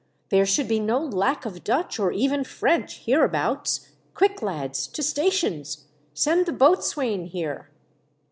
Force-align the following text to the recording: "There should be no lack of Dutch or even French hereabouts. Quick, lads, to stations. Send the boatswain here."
"There 0.31 0.47
should 0.47 0.67
be 0.67 0.79
no 0.79 0.97
lack 0.97 1.45
of 1.45 1.63
Dutch 1.63 1.99
or 1.99 2.11
even 2.11 2.43
French 2.43 3.01
hereabouts. 3.05 3.89
Quick, 4.15 4.41
lads, 4.41 4.87
to 4.87 5.03
stations. 5.03 5.85
Send 6.15 6.47
the 6.47 6.53
boatswain 6.53 7.25
here." 7.27 7.69